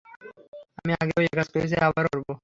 [0.77, 2.33] আমি আগেও একাজ করেছি, আবারও করবো।